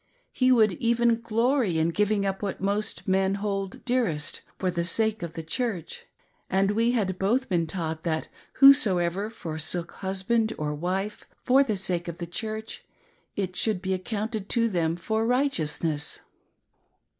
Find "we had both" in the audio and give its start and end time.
6.71-7.47